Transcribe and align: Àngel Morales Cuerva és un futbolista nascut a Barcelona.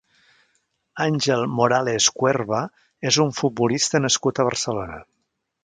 Àngel 1.03 1.43
Morales 1.57 2.07
Cuerva 2.21 2.63
és 3.11 3.21
un 3.27 3.37
futbolista 3.43 4.05
nascut 4.07 4.41
a 4.41 4.47
Barcelona. 4.51 4.99